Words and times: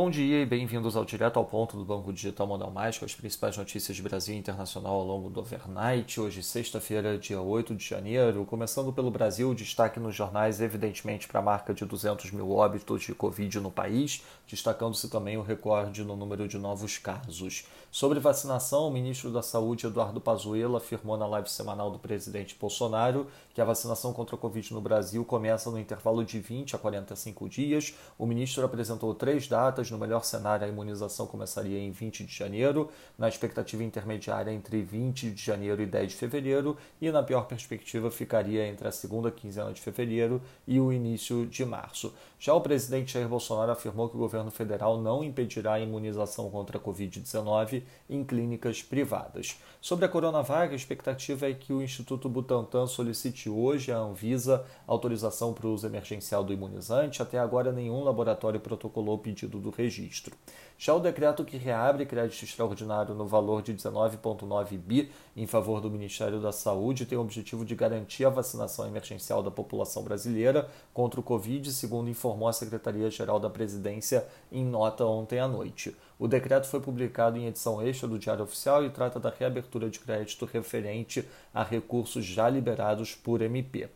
Bom 0.00 0.10
dia 0.10 0.42
e 0.42 0.46
bem-vindos 0.46 0.94
ao 0.94 1.04
Direto 1.04 1.40
ao 1.40 1.44
Ponto 1.44 1.76
do 1.76 1.84
Banco 1.84 2.12
Digital 2.12 2.46
Modal 2.46 2.70
Mais, 2.70 2.96
com 2.96 3.04
as 3.04 3.16
principais 3.16 3.56
notícias 3.56 3.96
de 3.96 4.00
Brasil 4.00 4.32
e 4.32 4.38
internacional 4.38 4.94
ao 4.94 5.04
longo 5.04 5.28
do 5.28 5.40
overnight. 5.40 6.20
Hoje, 6.20 6.40
sexta-feira, 6.40 7.18
dia 7.18 7.40
8 7.40 7.74
de 7.74 7.84
janeiro. 7.84 8.44
Começando 8.44 8.92
pelo 8.92 9.10
Brasil, 9.10 9.52
destaque 9.54 9.98
nos 9.98 10.14
jornais, 10.14 10.60
evidentemente, 10.60 11.26
para 11.26 11.40
a 11.40 11.42
marca 11.42 11.74
de 11.74 11.84
200 11.84 12.30
mil 12.30 12.52
óbitos 12.52 13.02
de 13.02 13.12
Covid 13.12 13.58
no 13.58 13.72
país, 13.72 14.22
destacando-se 14.48 15.10
também 15.10 15.36
o 15.36 15.42
recorde 15.42 16.04
no 16.04 16.14
número 16.14 16.46
de 16.46 16.58
novos 16.58 16.96
casos. 16.96 17.66
Sobre 17.90 18.20
vacinação, 18.20 18.86
o 18.86 18.92
ministro 18.92 19.32
da 19.32 19.42
Saúde, 19.42 19.86
Eduardo 19.86 20.20
Pazuello, 20.20 20.76
afirmou 20.76 21.16
na 21.16 21.26
live 21.26 21.50
semanal 21.50 21.90
do 21.90 21.98
presidente 21.98 22.54
Bolsonaro 22.54 23.26
que 23.52 23.60
a 23.60 23.64
vacinação 23.64 24.12
contra 24.12 24.36
a 24.36 24.38
Covid 24.38 24.72
no 24.72 24.80
Brasil 24.80 25.24
começa 25.24 25.68
no 25.68 25.80
intervalo 25.80 26.24
de 26.24 26.38
20 26.38 26.76
a 26.76 26.78
45 26.78 27.48
dias. 27.48 27.94
O 28.16 28.24
ministro 28.24 28.64
apresentou 28.64 29.12
três 29.12 29.48
datas. 29.48 29.87
No 29.90 29.98
melhor 29.98 30.24
cenário, 30.24 30.66
a 30.66 30.68
imunização 30.68 31.26
começaria 31.26 31.78
em 31.78 31.90
20 31.90 32.24
de 32.24 32.34
janeiro, 32.34 32.90
na 33.16 33.28
expectativa 33.28 33.82
intermediária 33.82 34.50
entre 34.52 34.82
20 34.82 35.30
de 35.30 35.42
janeiro 35.42 35.82
e 35.82 35.86
10 35.86 36.10
de 36.12 36.16
fevereiro, 36.16 36.76
e 37.00 37.10
na 37.10 37.22
pior 37.22 37.46
perspectiva 37.46 38.10
ficaria 38.10 38.66
entre 38.66 38.86
a 38.88 38.92
segunda 38.92 39.30
quinzena 39.30 39.72
de 39.72 39.80
fevereiro 39.80 40.40
e 40.66 40.80
o 40.80 40.92
início 40.92 41.46
de 41.46 41.64
março. 41.64 42.12
Já 42.40 42.54
o 42.54 42.60
presidente 42.60 43.14
Jair 43.14 43.28
Bolsonaro 43.28 43.72
afirmou 43.72 44.08
que 44.08 44.14
o 44.14 44.18
governo 44.20 44.50
federal 44.50 45.00
não 45.00 45.24
impedirá 45.24 45.74
a 45.74 45.80
imunização 45.80 46.48
contra 46.50 46.78
a 46.78 46.80
Covid-19 46.80 47.82
em 48.08 48.22
clínicas 48.22 48.80
privadas. 48.80 49.58
Sobre 49.80 50.04
a 50.04 50.08
Coronavac, 50.08 50.72
a 50.72 50.76
expectativa 50.76 51.48
é 51.48 51.54
que 51.54 51.72
o 51.72 51.82
Instituto 51.82 52.28
Butantan 52.28 52.86
solicite 52.86 53.48
hoje 53.48 53.90
à 53.90 53.98
Anvisa 53.98 54.64
autorização 54.86 55.52
para 55.52 55.66
o 55.66 55.72
uso 55.72 55.86
emergencial 55.86 56.44
do 56.44 56.52
imunizante. 56.52 57.22
Até 57.22 57.38
agora, 57.38 57.72
nenhum 57.72 58.04
laboratório 58.04 58.60
protocolou 58.60 59.16
o 59.16 59.18
pedido 59.18 59.58
do 59.58 59.67
registro. 59.70 60.36
Já 60.80 60.94
o 60.94 61.00
decreto 61.00 61.44
que 61.44 61.56
reabre 61.56 62.06
crédito 62.06 62.44
extraordinário 62.44 63.12
no 63.12 63.26
valor 63.26 63.62
de 63.62 63.74
19,9 63.74 64.78
bi 64.78 65.10
em 65.36 65.44
favor 65.44 65.80
do 65.80 65.90
Ministério 65.90 66.40
da 66.40 66.52
Saúde 66.52 67.04
tem 67.04 67.18
o 67.18 67.20
objetivo 67.20 67.64
de 67.64 67.74
garantir 67.74 68.24
a 68.24 68.30
vacinação 68.30 68.86
emergencial 68.86 69.42
da 69.42 69.50
população 69.50 70.04
brasileira 70.04 70.68
contra 70.94 71.18
o 71.18 71.22
Covid, 71.22 71.72
segundo 71.72 72.08
informou 72.08 72.48
a 72.48 72.52
Secretaria-Geral 72.52 73.40
da 73.40 73.50
Presidência 73.50 74.24
em 74.52 74.64
nota 74.64 75.04
ontem 75.04 75.40
à 75.40 75.48
noite. 75.48 75.96
O 76.18 76.26
decreto 76.26 76.66
foi 76.66 76.80
publicado 76.80 77.38
em 77.38 77.46
edição 77.46 77.80
extra 77.80 78.08
do 78.08 78.18
Diário 78.18 78.42
Oficial 78.42 78.84
e 78.84 78.90
trata 78.90 79.20
da 79.20 79.30
reabertura 79.30 79.88
de 79.88 80.00
crédito 80.00 80.44
referente 80.44 81.24
a 81.54 81.62
recursos 81.62 82.24
já 82.24 82.48
liberados 82.48 83.14
por 83.14 83.40
MP. 83.40 83.88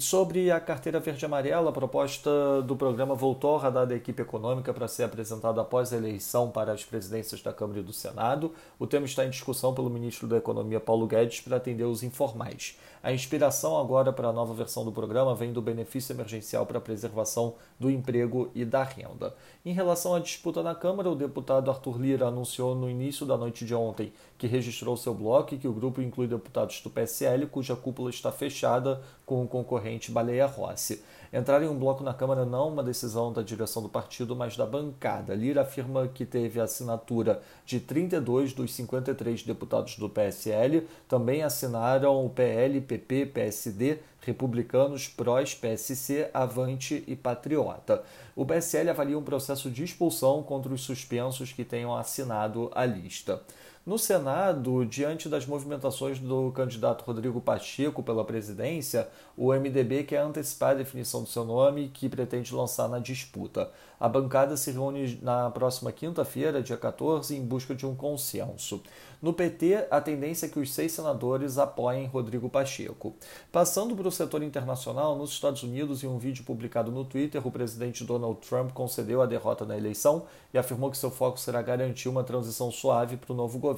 Sobre 0.00 0.50
a 0.50 0.58
carteira 0.58 0.98
verde-amarela, 0.98 1.70
a 1.70 1.72
proposta 1.72 2.60
do 2.62 2.74
programa 2.74 3.14
voltou 3.14 3.50
ao 3.52 3.58
radar 3.58 3.86
da 3.86 3.94
equipe 3.94 4.20
econômica 4.20 4.74
para 4.74 4.88
ser 4.88 5.04
apresentada 5.04 5.60
após 5.60 5.92
a 5.92 5.96
eleição 5.96 6.50
para 6.50 6.72
as 6.72 6.84
presidências 6.84 7.40
da 7.40 7.52
Câmara 7.52 7.78
e 7.78 7.84
do 7.84 7.92
Senado. 7.92 8.52
O 8.80 8.86
tema 8.86 9.06
está 9.06 9.24
em 9.24 9.30
discussão 9.30 9.72
pelo 9.72 9.88
ministro 9.88 10.26
da 10.26 10.38
Economia, 10.38 10.80
Paulo 10.80 11.06
Guedes, 11.06 11.40
para 11.40 11.58
atender 11.58 11.84
os 11.84 12.02
informais. 12.02 12.76
A 13.00 13.12
inspiração 13.12 13.78
agora 13.78 14.12
para 14.12 14.26
a 14.26 14.32
nova 14.32 14.52
versão 14.52 14.84
do 14.84 14.90
programa 14.90 15.36
vem 15.36 15.52
do 15.52 15.62
benefício 15.62 16.12
emergencial 16.12 16.66
para 16.66 16.78
a 16.78 16.80
preservação 16.80 17.54
do 17.78 17.88
emprego 17.88 18.50
e 18.56 18.64
da 18.64 18.82
renda. 18.82 19.36
Em 19.64 19.72
relação 19.72 20.16
à 20.16 20.18
disputa 20.18 20.64
na 20.64 20.74
Câmara, 20.74 21.08
o 21.08 21.14
deputado 21.14 21.45
Arthur 21.54 22.00
Lira 22.00 22.26
anunciou 22.26 22.74
no 22.74 22.88
início 22.88 23.24
da 23.24 23.36
noite 23.36 23.64
de 23.64 23.74
ontem 23.74 24.12
que 24.36 24.46
registrou 24.46 24.96
seu 24.96 25.14
bloco 25.14 25.54
e 25.54 25.58
que 25.58 25.68
o 25.68 25.72
grupo 25.72 26.02
inclui 26.02 26.26
deputados 26.26 26.80
do 26.80 26.90
PSL, 26.90 27.46
cuja 27.46 27.76
cúpula 27.76 28.10
está 28.10 28.30
fechada 28.32 29.02
com 29.24 29.42
o 29.42 29.48
concorrente 29.48 30.10
Baleia 30.10 30.46
Rossi. 30.46 31.02
Entrar 31.36 31.62
em 31.62 31.68
um 31.68 31.78
bloco 31.78 32.02
na 32.02 32.14
Câmara 32.14 32.46
não 32.46 32.68
é 32.68 32.70
uma 32.70 32.82
decisão 32.82 33.30
da 33.30 33.42
direção 33.42 33.82
do 33.82 33.90
partido, 33.90 34.34
mas 34.34 34.56
da 34.56 34.64
bancada. 34.64 35.34
Lira 35.34 35.60
afirma 35.60 36.08
que 36.08 36.24
teve 36.24 36.58
a 36.58 36.64
assinatura 36.64 37.42
de 37.66 37.78
32 37.78 38.54
dos 38.54 38.72
53 38.72 39.42
deputados 39.42 39.98
do 39.98 40.08
PSL, 40.08 40.88
também 41.06 41.42
assinaram 41.42 42.24
o 42.24 42.30
PL, 42.30 42.80
PP, 42.80 43.26
PSD, 43.26 43.98
Republicanos, 44.22 45.08
PROS, 45.08 45.54
PSC, 45.54 46.30
Avante 46.32 47.04
e 47.06 47.14
Patriota. 47.14 48.02
O 48.34 48.46
PSL 48.46 48.88
avalia 48.88 49.18
um 49.18 49.22
processo 49.22 49.70
de 49.70 49.84
expulsão 49.84 50.42
contra 50.42 50.72
os 50.72 50.80
suspensos 50.80 51.52
que 51.52 51.66
tenham 51.66 51.94
assinado 51.94 52.70
a 52.74 52.86
lista. 52.86 53.42
No 53.86 54.00
Senado, 54.00 54.84
diante 54.84 55.28
das 55.28 55.46
movimentações 55.46 56.18
do 56.18 56.50
candidato 56.50 57.04
Rodrigo 57.04 57.40
Pacheco 57.40 58.02
pela 58.02 58.24
presidência, 58.24 59.08
o 59.36 59.52
MDB 59.52 60.02
quer 60.02 60.22
antecipar 60.22 60.70
a 60.70 60.74
definição 60.74 61.22
do 61.22 61.28
seu 61.28 61.44
nome 61.44 61.88
que 61.94 62.08
pretende 62.08 62.52
lançar 62.52 62.88
na 62.88 62.98
disputa. 62.98 63.70
A 64.00 64.08
bancada 64.08 64.56
se 64.56 64.72
reúne 64.72 65.20
na 65.22 65.50
próxima 65.52 65.92
quinta-feira, 65.92 66.60
dia 66.60 66.76
14, 66.76 67.36
em 67.36 67.46
busca 67.46 67.76
de 67.76 67.86
um 67.86 67.94
consenso. 67.94 68.82
No 69.22 69.32
PT, 69.32 69.86
a 69.88 70.00
tendência 70.00 70.46
é 70.46 70.48
que 70.48 70.58
os 70.58 70.74
seis 70.74 70.92
senadores 70.92 71.56
apoiem 71.56 72.06
Rodrigo 72.06 72.50
Pacheco. 72.50 73.14
Passando 73.52 73.94
para 73.94 74.08
o 74.08 74.12
setor 74.12 74.42
internacional, 74.42 75.16
nos 75.16 75.30
Estados 75.30 75.62
Unidos, 75.62 76.02
em 76.02 76.08
um 76.08 76.18
vídeo 76.18 76.44
publicado 76.44 76.90
no 76.90 77.04
Twitter, 77.04 77.46
o 77.46 77.52
presidente 77.52 78.04
Donald 78.04 78.40
Trump 78.46 78.72
concedeu 78.72 79.22
a 79.22 79.26
derrota 79.26 79.64
na 79.64 79.76
eleição 79.76 80.24
e 80.52 80.58
afirmou 80.58 80.90
que 80.90 80.98
seu 80.98 81.10
foco 81.10 81.38
será 81.38 81.62
garantir 81.62 82.08
uma 82.08 82.24
transição 82.24 82.70
suave 82.70 83.16
para 83.16 83.32
o 83.32 83.36
novo 83.36 83.58
governo. 83.58 83.75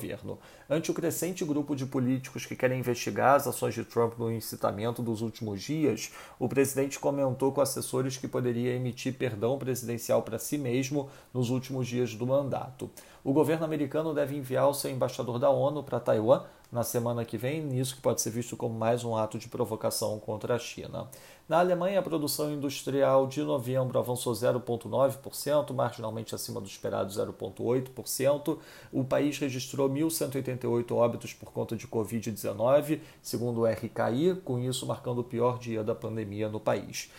Ante 0.68 0.90
o 0.90 0.94
crescente 0.94 1.44
grupo 1.44 1.74
de 1.74 1.86
políticos 1.86 2.46
que 2.46 2.54
querem 2.54 2.78
investigar 2.78 3.36
as 3.36 3.46
ações 3.46 3.74
de 3.74 3.84
Trump 3.84 4.18
no 4.18 4.30
incitamento 4.30 5.02
dos 5.02 5.22
últimos 5.22 5.62
dias, 5.62 6.12
o 6.38 6.48
presidente 6.48 6.98
comentou 6.98 7.52
com 7.52 7.60
assessores 7.60 8.16
que 8.16 8.28
poderia 8.28 8.74
emitir 8.74 9.14
perdão 9.14 9.58
presidencial 9.58 10.22
para 10.22 10.38
si 10.38 10.58
mesmo 10.58 11.08
nos 11.32 11.50
últimos 11.50 11.86
dias 11.88 12.14
do 12.14 12.26
mandato. 12.26 12.90
O 13.28 13.32
governo 13.34 13.66
americano 13.66 14.14
deve 14.14 14.34
enviar 14.34 14.66
o 14.70 14.72
seu 14.72 14.90
embaixador 14.90 15.38
da 15.38 15.50
ONU 15.50 15.82
para 15.82 16.00
Taiwan 16.00 16.44
na 16.72 16.82
semana 16.82 17.26
que 17.26 17.36
vem, 17.36 17.62
nisso 17.62 17.94
que 17.94 18.00
pode 18.00 18.22
ser 18.22 18.30
visto 18.30 18.56
como 18.56 18.74
mais 18.74 19.04
um 19.04 19.14
ato 19.14 19.38
de 19.38 19.48
provocação 19.48 20.18
contra 20.18 20.54
a 20.54 20.58
China. 20.58 21.10
Na 21.46 21.58
Alemanha, 21.58 22.00
a 22.00 22.02
produção 22.02 22.50
industrial 22.50 23.26
de 23.26 23.42
novembro 23.42 23.98
avançou 23.98 24.32
0,9%, 24.32 25.74
marginalmente 25.74 26.34
acima 26.34 26.58
do 26.58 26.66
esperado 26.66 27.12
0,8%. 27.12 28.58
O 28.90 29.04
país 29.04 29.38
registrou 29.38 29.90
1.188 29.90 30.90
óbitos 30.96 31.34
por 31.34 31.52
conta 31.52 31.76
de 31.76 31.86
Covid-19, 31.86 33.00
segundo 33.20 33.60
o 33.60 33.66
RKI, 33.66 34.40
com 34.42 34.58
isso 34.58 34.86
marcando 34.86 35.18
o 35.18 35.24
pior 35.24 35.58
dia 35.58 35.84
da 35.84 35.94
pandemia 35.94 36.48
no 36.48 36.58
país. 36.58 37.10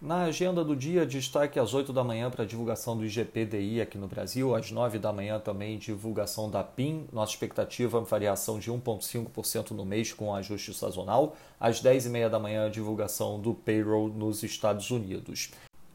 Na 0.00 0.22
agenda 0.22 0.64
do 0.64 0.76
dia, 0.76 1.04
destaque 1.04 1.58
às 1.58 1.74
8 1.74 1.92
da 1.92 2.04
manhã 2.04 2.30
para 2.30 2.44
divulgação 2.44 2.96
do 2.96 3.04
IGPDI 3.04 3.80
aqui 3.80 3.98
no 3.98 4.06
Brasil, 4.06 4.54
às 4.54 4.70
9 4.70 4.96
da 4.96 5.12
manhã 5.12 5.40
também 5.40 5.76
divulgação 5.76 6.48
da 6.48 6.62
PIN, 6.62 7.08
nossa 7.12 7.32
expectativa 7.32 8.00
variação 8.02 8.60
de 8.60 8.70
1,5% 8.70 9.72
no 9.72 9.84
mês 9.84 10.12
com 10.12 10.32
ajuste 10.32 10.72
sazonal, 10.72 11.34
às 11.58 11.80
10 11.80 12.06
e 12.06 12.10
meia 12.10 12.30
da 12.30 12.38
manhã 12.38 12.70
divulgação 12.70 13.40
do 13.40 13.52
payroll 13.52 14.08
nos 14.08 14.44
Estados 14.44 14.88
Unidos. 14.92 15.50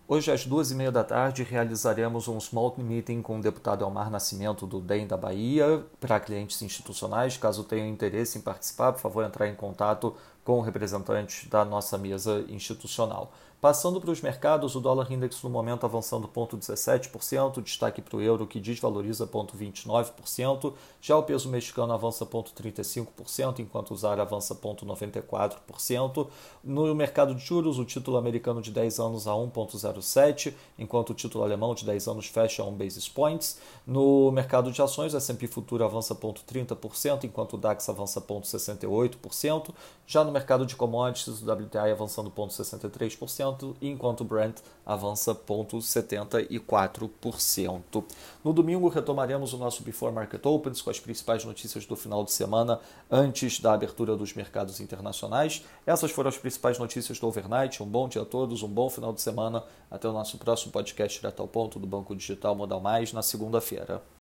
Hoje, 0.06 0.30
às 0.34 0.46
duas 0.46 0.70
e 0.70 0.76
meia 0.76 0.92
da 0.92 1.04
tarde, 1.06 1.44
realizaremos 1.44 2.28
um 2.28 2.38
small 2.38 2.76
meeting 2.78 3.22
com 3.22 3.40
o 3.40 3.42
deputado 3.42 3.86
Elmar 3.86 4.12
Nascimento 4.12 4.68
do 4.68 4.82
DEM 4.82 5.08
da 5.08 5.16
Bahia 5.16 5.82
para 6.02 6.20
clientes 6.20 6.62
institucionais. 6.62 7.38
Caso 7.38 7.64
tenham 7.64 7.88
interesse 7.88 8.38
em 8.38 8.42
participar, 8.42 8.92
por 8.92 9.00
favor, 9.00 9.24
entrar 9.24 9.48
em 9.48 9.56
contato 9.56 10.14
com 10.44 10.62
representantes 10.62 11.48
da 11.48 11.64
nossa 11.64 11.98
mesa 11.98 12.46
institucional. 12.50 13.32
Passando 13.64 14.02
para 14.02 14.12
os 14.12 14.20
mercados, 14.20 14.76
o 14.76 14.82
dólar 14.82 15.10
index 15.10 15.42
no 15.42 15.50
momento 15.50 15.86
avançando 15.86 16.28
0,17%, 16.28 17.62
destaque 17.62 18.02
para 18.02 18.18
o 18.18 18.22
euro 18.22 18.46
que 18.46 18.60
desvaloriza 18.60 19.26
0,29%, 19.26 20.74
já 21.00 21.16
o 21.16 21.24
peso 21.24 21.48
mexicano 21.48 21.94
avança 21.94 22.26
0,35%, 22.26 23.60
enquanto 23.60 23.92
o 23.92 23.96
ZAR 23.96 24.20
avança 24.20 24.54
0,94%. 24.54 26.28
No 26.62 26.94
mercado 26.94 27.34
de 27.34 27.42
juros, 27.42 27.80
o 27.80 27.86
título 27.86 28.18
americano 28.18 28.62
de 28.62 28.70
10 28.70 29.00
anos 29.00 29.28
a 29.30 29.32
1,07%, 29.32 30.54
enquanto 30.78 31.12
o 31.12 31.14
título 31.14 31.46
alemão 31.46 31.74
de 31.74 31.86
10 31.86 32.10
anos 32.10 32.26
fecha 32.26 32.64
a 32.64 32.66
1 32.66 32.74
basis 32.74 33.08
points. 33.08 33.62
No 33.88 34.30
mercado 34.34 34.74
de 34.74 34.82
ações, 34.82 35.14
o 35.14 35.18
S&P 35.18 35.48
Futuro 35.48 35.86
avança 35.86 36.14
0,30%, 36.14 37.24
enquanto 37.24 37.54
o 37.54 37.58
DAX 37.58 37.88
avança 37.88 38.20
0,68%. 38.20 39.74
Já 40.06 40.22
no 40.22 40.33
mercado 40.34 40.66
de 40.66 40.76
commodities, 40.76 41.42
o 41.42 41.50
WTI 41.50 41.92
avançando 41.92 42.30
0,63%, 42.30 43.74
enquanto 43.82 44.20
o 44.22 44.26
Brent 44.26 44.58
avança 44.86 45.34
0,74%. 45.34 48.04
No 48.44 48.52
domingo 48.52 48.90
retomaremos 48.90 49.54
o 49.54 49.58
nosso 49.58 49.82
Before 49.84 50.14
Market 50.14 50.46
Opens 50.46 50.82
com 50.82 50.90
as 50.90 51.00
principais 51.00 51.46
notícias 51.46 51.86
do 51.86 51.96
final 51.96 52.26
de 52.26 52.34
semana 52.34 52.82
antes 53.10 53.62
da 53.62 53.72
abertura 53.74 54.18
dos 54.18 54.34
mercados 54.34 54.82
internacionais. 54.82 55.64
Essas 55.86 56.12
foram 56.12 56.28
as 56.28 56.38
principais 56.38 56.78
notícias 56.78 57.18
do 57.18 57.28
overnight. 57.28 57.82
Um 57.82 57.88
bom 57.88 58.10
dia 58.10 58.24
a 58.24 58.26
todos, 58.26 58.62
um 58.62 58.68
bom 58.68 58.90
final 58.90 59.14
de 59.14 59.22
semana. 59.22 59.64
Até 59.90 60.10
o 60.10 60.12
nosso 60.12 60.38
próximo 60.38 60.74
podcast 60.74 61.22
direto 61.22 61.42
ao 61.42 61.48
ponto 61.48 61.80
do 61.80 61.88
Banco 61.88 62.14
Digital 62.14 62.56
Modal 62.56 62.82
Mais 62.82 63.14
na 63.14 63.22
segunda-feira. 63.22 64.04